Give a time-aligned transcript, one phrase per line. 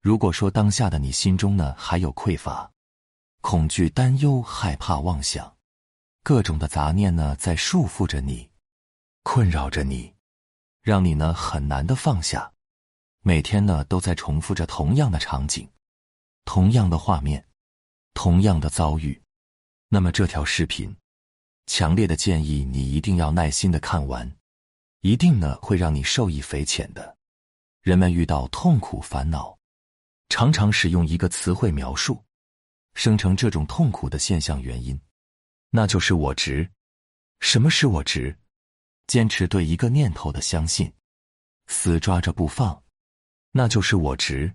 [0.00, 2.72] 如果说当下的你心中呢还有匮乏、
[3.42, 5.54] 恐惧、担忧、害怕、妄想，
[6.22, 8.50] 各种的杂念呢在束缚着你，
[9.22, 10.14] 困扰着你，
[10.80, 12.50] 让你呢很难的放下。
[13.22, 15.70] 每天呢都在重复着同样的场景、
[16.46, 17.46] 同样的画面、
[18.14, 19.22] 同样的遭遇。
[19.90, 20.96] 那么这条视频，
[21.66, 24.34] 强烈的建议你一定要耐心的看完，
[25.02, 27.18] 一定呢会让你受益匪浅的。
[27.82, 29.59] 人们遇到痛苦、烦恼。
[30.30, 32.24] 常常使用一个词汇描述，
[32.94, 34.98] 生成这种痛苦的现象原因，
[35.68, 36.70] 那就是我执。
[37.40, 38.34] 什么是我执？
[39.08, 40.90] 坚持对一个念头的相信，
[41.66, 42.80] 死抓着不放，
[43.50, 44.54] 那就是我执。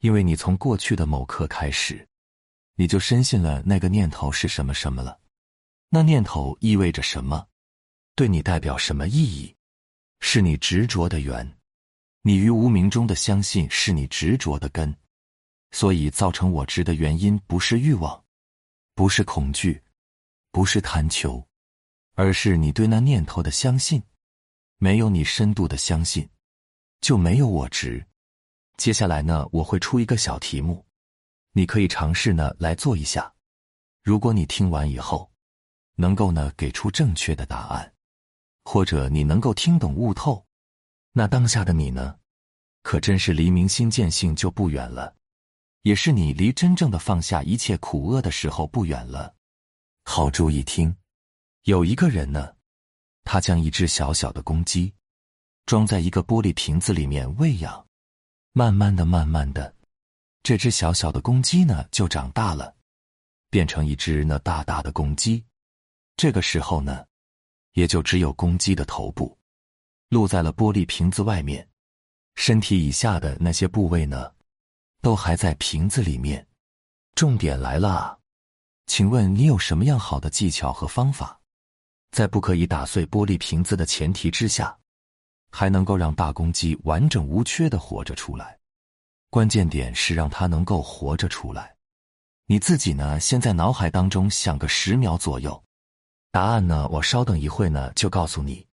[0.00, 2.06] 因为你从过去的某刻开始，
[2.74, 5.18] 你就深信了那个念头是什么什么了，
[5.88, 7.46] 那念头意味着什么，
[8.16, 9.54] 对你代表什么意义，
[10.18, 11.56] 是你执着的缘。
[12.26, 14.92] 你于无名中的相信是你执着的根，
[15.70, 18.24] 所以造成我执的原因不是欲望，
[18.96, 19.80] 不是恐惧，
[20.50, 21.46] 不是贪求，
[22.14, 24.02] 而是你对那念头的相信。
[24.78, 26.28] 没有你深度的相信，
[27.00, 28.04] 就没有我执。
[28.76, 30.84] 接下来呢，我会出一个小题目，
[31.52, 33.32] 你可以尝试呢来做一下。
[34.02, 35.30] 如果你听完以后，
[35.94, 37.94] 能够呢给出正确的答案，
[38.64, 40.44] 或者你能够听懂悟透。
[41.18, 42.14] 那当下的你呢，
[42.86, 45.12] 可真是离明心见性就不远了，
[45.82, 49.34] 也是你离真正的放下一切苦厄的时候不远了。
[50.04, 50.94] 好，注意听，
[51.64, 52.54] 有一个人呢，
[53.24, 54.94] 他将一只小小的公鸡
[55.64, 57.84] 装在一个玻璃瓶子里面喂养，
[58.52, 59.74] 慢慢的、慢慢的，
[60.44, 62.72] 这只小小的公鸡呢就长大了，
[63.50, 65.44] 变成一只那大大的公鸡。
[66.16, 67.04] 这个时候呢，
[67.72, 69.36] 也就只有公鸡的头部。
[70.08, 71.68] 露在了玻璃瓶子外面，
[72.36, 74.32] 身体以下的那些部位呢，
[75.02, 76.46] 都还在瓶子里面。
[77.14, 78.18] 重点来了，
[78.86, 81.40] 请问你有什么样好的技巧和方法，
[82.12, 84.76] 在不可以打碎玻璃瓶子的前提之下，
[85.50, 88.58] 还能够让大公鸡完整无缺的活着出来？
[89.30, 91.74] 关键点是让它能够活着出来。
[92.46, 95.60] 你自己呢，先在脑海当中想个十秒左右，
[96.30, 98.64] 答案呢，我稍等一会呢就告诉你。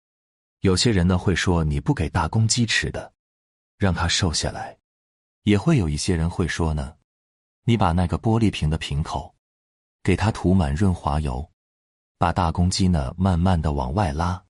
[0.60, 3.12] 有些人呢会说你不给大公鸡吃的，
[3.82, 4.78] 让它瘦下来；
[5.42, 6.96] 也会有一些人会说呢，
[7.64, 9.34] 你把那个玻璃瓶的瓶口
[10.04, 11.50] 给它涂满润滑油，
[12.16, 14.40] 把大公鸡呢慢慢的往外拉，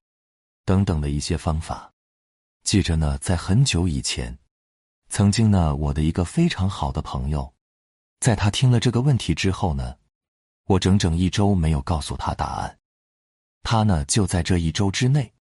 [0.65, 1.91] 等等的一些方法。
[2.61, 4.37] 记着呢，在很久以前，
[5.09, 7.51] 曾经呢，我的一个非常好的朋友，
[8.19, 9.97] 在他听了这个问题之后呢，
[10.65, 12.77] 我整整一周没有告诉他答案，
[13.63, 15.33] 他呢就在这一周之内。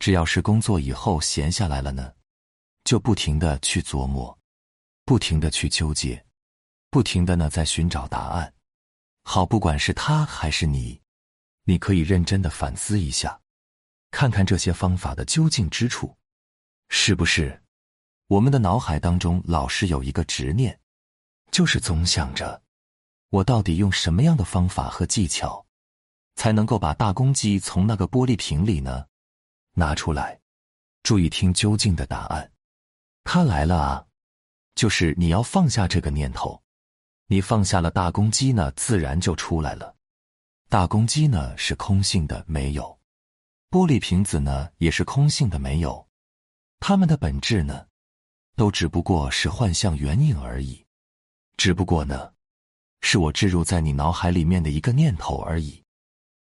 [0.00, 2.12] 只要是工作以后闲下来了呢，
[2.90, 4.36] 就不停的去琢磨，
[5.04, 6.26] 不停的去纠结，
[6.90, 8.52] 不停的呢在寻找答案。
[9.22, 11.00] 好，不管是他还是你，
[11.62, 13.40] 你可以认真的反思一下，
[14.10, 16.12] 看看这些方法的究竟之处，
[16.88, 17.62] 是不是
[18.26, 20.76] 我们的脑海当中老是有一个执念，
[21.52, 22.60] 就是总想着
[23.28, 25.64] 我到底用什么样的方法和技巧，
[26.34, 29.06] 才能够把大公鸡从那个玻璃瓶里呢？
[29.74, 30.40] 拿出来，
[31.04, 32.50] 注意听究竟的答案。
[33.24, 34.06] 他来了啊，
[34.74, 36.62] 就是你要放下这个念头。
[37.26, 39.94] 你放下了大公鸡呢，自然就出来了。
[40.68, 42.98] 大公鸡呢是空性的，没有；
[43.70, 46.08] 玻璃瓶子呢也是空性的，没有。
[46.80, 47.86] 它们的本质呢，
[48.56, 50.84] 都只不过是幻象原影而已。
[51.56, 52.32] 只不过呢，
[53.00, 55.84] 是我置入在你脑海里面的一个念头而已。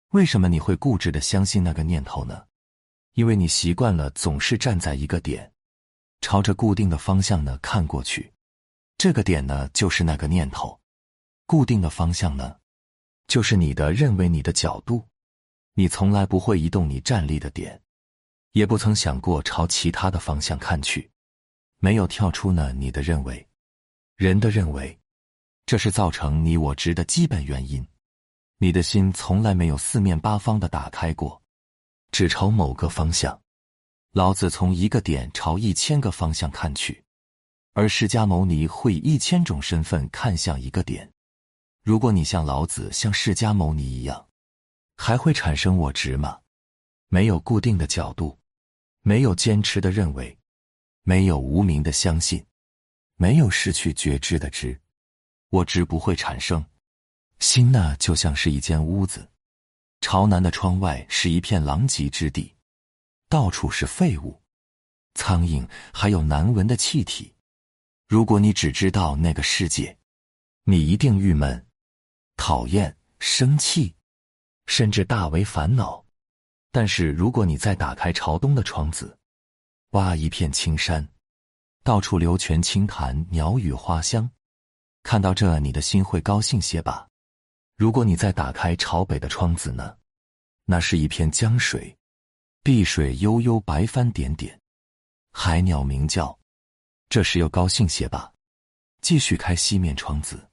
[0.10, 2.46] 为什么你会固执的相信那个念头呢？
[3.14, 5.52] 因为你习惯了总是站在一个点，
[6.22, 8.32] 朝着固定的方向呢看过去，
[8.98, 10.80] 这个点呢就是那个念头，
[11.46, 12.58] 固定的方向呢，
[13.28, 15.08] 就是你的认为你的角度，
[15.74, 17.82] 你从来不会移动你站立的点，
[18.52, 21.10] 也不曾想过朝其他的方向看去，
[21.80, 23.48] 没有跳出呢你的认为，
[24.16, 24.98] 人的认为，
[25.66, 27.86] 这是造成你我执的基本原因，
[28.58, 31.42] 你的心从来没有四面八方的打开过。
[32.12, 33.40] 只朝某个方向，
[34.14, 37.04] 老子从一个点朝一千个方向看去，
[37.74, 41.08] 而释迦牟尼会以一千种身份看向一个点。
[41.84, 44.28] 如果你像老子、像释迦牟尼一样，
[44.96, 46.40] 还会产生我执吗？
[47.08, 48.36] 没有固定的角度，
[49.02, 50.36] 没有坚持的认为，
[51.04, 52.44] 没有无名的相信，
[53.16, 54.80] 没有失去觉知的知，
[55.50, 56.66] 我执不会产生。
[57.38, 59.30] 心呢，就像是一间屋子。
[60.02, 62.56] 朝南的窗外是一片狼藉之地，
[63.30, 64.42] 到处是废物、
[65.14, 67.32] 苍蝇，还有难闻的气体。
[68.08, 69.96] 如果你只知道那个世界，
[70.64, 71.64] 你一定郁闷、
[72.38, 73.96] 讨厌、生气，
[74.66, 76.04] 甚至大为烦恼。
[76.72, 79.16] 但是如果你再打开朝东的窗子，
[79.92, 81.08] 哇，一片青山，
[81.84, 84.28] 到处流泉清潭，鸟语花香，
[85.04, 87.08] 看到这，你的心会高兴些吧？
[87.78, 89.96] 如果你再打开朝北的窗子呢？
[90.66, 91.96] 那是一片江水，
[92.62, 94.60] 碧水悠悠，白帆点点，
[95.32, 96.38] 海鸟鸣叫，
[97.08, 98.32] 这时又高兴些吧？
[99.02, 100.50] 继续开西面窗子，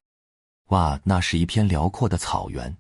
[0.67, 2.75] 哇，那是一片辽阔的草原，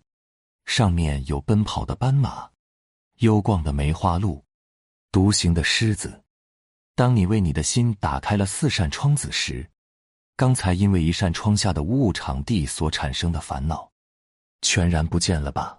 [0.64, 2.49] 上面有奔跑的斑马，
[3.17, 4.43] 幽逛的梅花鹿，
[5.11, 6.23] 独行的狮子。
[6.94, 9.69] 当你为你的心打开了四扇窗子时，
[10.37, 13.90] 刚才因为一扇窗下的无物场地所产生的烦恼，
[14.62, 15.78] 全然不见了吧？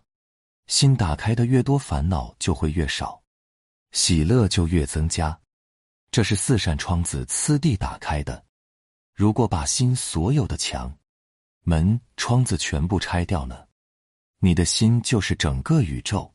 [0.68, 3.24] 心打开的越多，烦恼就会越少，
[3.98, 5.38] 喜乐就越增加。
[6.12, 8.46] 这是四扇窗子次第打开的。
[9.16, 10.96] 如果把心所有的墙、
[11.64, 13.66] 门、窗子全部拆掉呢？
[14.38, 16.32] 你的心就是整个宇宙。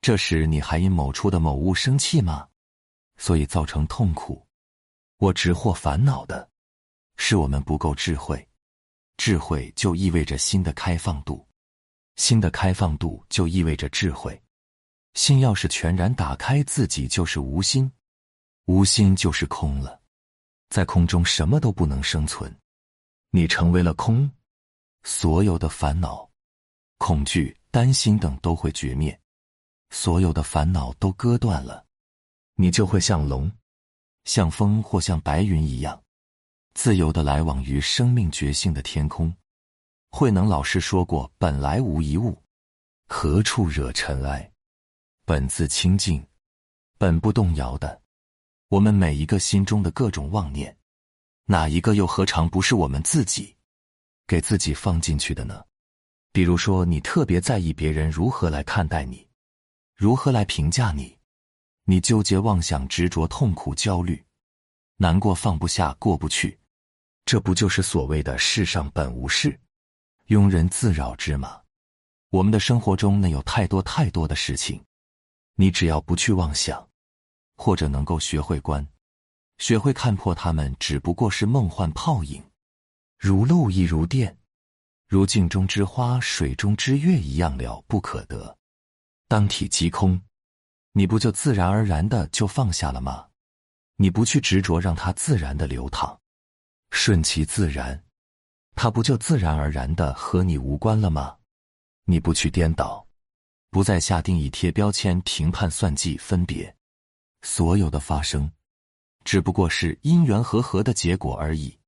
[0.00, 2.48] 这时你还因某处的某物生气吗？
[3.16, 4.44] 所以造成痛苦，
[5.18, 6.50] 我直或烦恼的，
[7.16, 8.44] 是我们不够智慧。
[9.18, 11.46] 智慧就意味着心的开放度，
[12.16, 14.42] 心的开放度就意味着智慧。
[15.14, 17.90] 心要是全然打开，自己就是无心，
[18.66, 20.00] 无心就是空了，
[20.70, 22.54] 在空中什么都不能生存。
[23.30, 24.30] 你成为了空，
[25.02, 26.28] 所有的烦恼、
[26.98, 29.18] 恐惧、担心等都会绝灭，
[29.90, 31.84] 所有的烦恼都割断了。
[32.54, 33.50] 你就会像龙、
[34.24, 36.00] 像风或像白云一样，
[36.74, 39.34] 自由的来往于生命觉性的天空。
[40.10, 42.42] 慧能老师说过：“本来无一物，
[43.08, 44.50] 何处惹尘埃？
[45.28, 46.26] 本自清净，
[46.96, 48.00] 本不动摇的。”
[48.68, 50.74] 我们每一个心中的各种妄念，
[51.44, 53.54] 哪一个又何尝不是我们自己
[54.26, 55.62] 给自己放进去的呢？
[56.32, 59.28] 比如说，你特别在意别人如何来看待你，
[59.94, 61.18] 如何来评价你。
[61.84, 64.24] 你纠结、妄想、执着、痛苦、焦虑、
[64.96, 66.58] 难过、放不下、过不去，
[67.26, 69.60] 这不就是所谓的“世上本无事，
[70.28, 71.60] 庸人自扰之”吗？
[72.30, 74.82] 我们的生活中那有太多太多的事情，
[75.60, 76.88] 你只要不去妄想，
[77.56, 78.86] 或者能够学会观，
[79.58, 82.40] 学会看破它们，只不过是梦幻泡影，
[83.18, 84.38] 如露亦如电，
[85.08, 88.56] 如镜中之花、水中之月一样了不可得，
[89.26, 90.22] 当体即空。
[90.92, 93.26] 你不就自然而然的就放下了吗？
[93.96, 96.16] 你不去执着，让它自然的流淌，
[96.92, 98.00] 顺其自然，
[98.76, 101.36] 它不就自然而然的和你无关了吗？
[102.04, 103.04] 你不去颠倒，
[103.70, 106.74] 不再下定义、贴标签、评判、算计、分别，
[107.42, 108.50] 所有的发生，
[109.24, 111.78] 只不过是因缘和合的结果而已，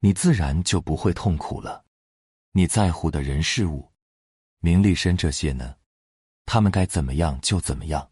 [0.00, 1.84] 你自然就不会痛苦了。
[2.52, 3.90] 你在乎的人事物，
[4.60, 5.76] 名利身这些呢？
[6.46, 8.10] 他们该怎么样就怎么样。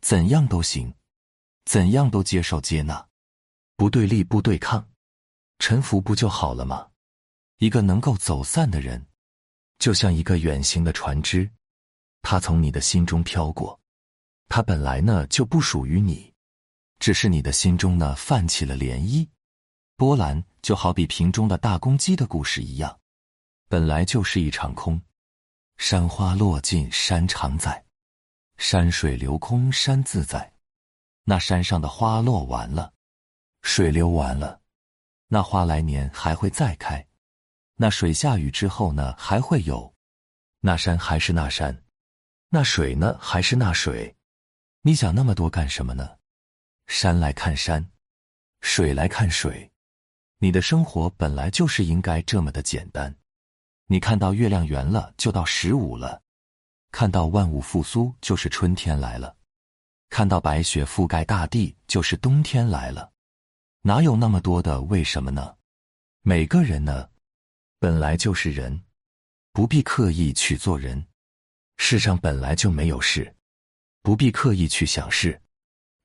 [0.00, 0.92] 怎样都行，
[1.64, 3.08] 怎样都接受接纳，
[3.76, 4.88] 不对立不对抗，
[5.60, 6.90] 臣服不就好了吗？
[7.58, 9.06] 一个能够走散的人，
[9.78, 11.48] 就像一个远行的船只，
[12.22, 13.78] 它从你的心中飘过，
[14.48, 16.32] 它本来呢就不属于你，
[16.98, 19.28] 只是你的心中呢泛起了涟漪、
[19.96, 22.98] 波澜，就好比瓶中的大公鸡的故事一样，
[23.68, 25.00] 本来就是一场空。
[25.78, 27.84] 山花落尽，山常在。
[28.56, 30.52] 山水流空，山自在。
[31.24, 32.92] 那山上的花落完了，
[33.62, 34.60] 水流完了，
[35.26, 37.04] 那花来年还会再开。
[37.76, 39.92] 那水下雨之后呢，还会有。
[40.60, 41.82] 那山还是那山，
[42.54, 44.14] 那水呢，还是那水。
[44.82, 46.18] 你想那么多干什么呢？
[46.86, 47.90] 山来看山，
[48.60, 49.72] 水来看水。
[50.36, 53.16] 你的生活本来就是应该这么的简单。
[53.86, 56.20] 你看到月亮圆了，就到十五了。
[56.90, 59.34] 看到万物复苏，就是春天来了；
[60.10, 63.12] 看到白雪覆盖大地，就是冬天来了。
[63.80, 65.56] 哪有那么多的为什么呢？
[66.20, 67.08] 每个人呢，
[67.78, 68.84] 本来就是人，
[69.54, 71.06] 不必刻意去做人。
[71.84, 73.34] 世上本来就没有事，
[74.02, 75.42] 不必刻意去想事。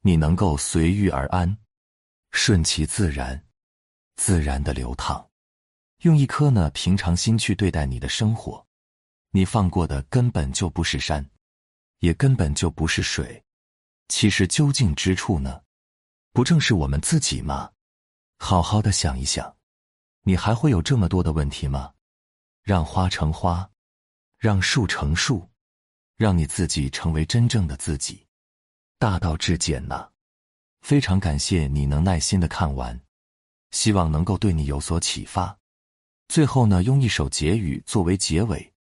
[0.01, 1.55] 你能够随遇而安，
[2.31, 3.45] 顺其自然，
[4.15, 5.29] 自然的流淌，
[5.99, 8.65] 用一颗呢平常心去对待你的生活。
[9.29, 11.23] 你放过的根本就不是山，
[11.99, 13.41] 也根本就不是水，
[14.07, 15.61] 其实究竟之处呢？
[16.33, 17.71] 不正是我们自己吗？
[18.39, 19.55] 好好的想一想，
[20.23, 21.93] 你还会有这么多的问题吗？
[22.63, 23.69] 让花成花，
[24.39, 25.47] 让树成树，
[26.17, 28.25] 让你自己成为真正的自己，
[28.97, 30.09] 大道至简呐！
[30.81, 32.99] 非常感谢你能耐心的看完。
[33.71, 35.57] 希望能够对你有所启发。
[36.29, 38.73] 最后呢，用一首结语作为结尾：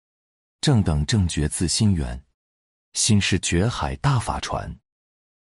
[0.60, 2.22] 正等正觉自心源，
[2.92, 4.78] 心是绝海大法船，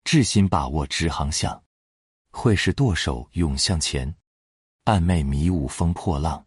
[0.03, 1.63] 至心把握直航向，
[2.31, 4.15] 会是舵手涌向前，
[4.85, 6.45] 暗昧迷雾风破浪，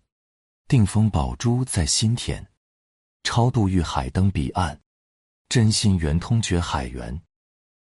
[0.69, 2.47] 定风宝珠在心田，
[3.25, 4.81] 超度欲海登彼岸，
[5.49, 7.21] 真心圆通觉海源。